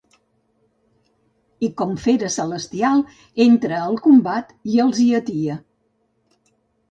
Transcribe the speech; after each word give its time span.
I 1.67 1.69
com 1.81 1.91
fera 2.05 2.29
celestial 2.37 3.03
entra 3.47 3.81
al 3.89 3.99
combat 4.07 4.57
i 4.77 4.83
els 4.85 5.03
hi 5.03 5.07
atia. 5.21 5.59